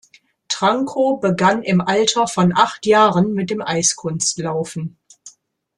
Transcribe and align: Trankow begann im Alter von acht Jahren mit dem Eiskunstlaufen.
Trankow 0.47 1.17
begann 1.19 1.61
im 1.61 1.79
Alter 1.79 2.25
von 2.25 2.57
acht 2.57 2.87
Jahren 2.87 3.33
mit 3.35 3.51
dem 3.51 3.61
Eiskunstlaufen. 3.61 4.97